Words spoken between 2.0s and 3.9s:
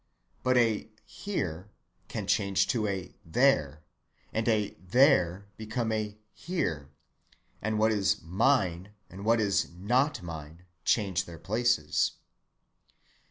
can change to a "there,"